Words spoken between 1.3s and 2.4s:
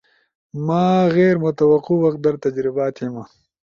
متوقع وقت در